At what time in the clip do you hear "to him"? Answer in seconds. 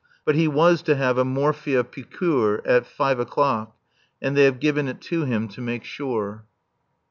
5.01-5.47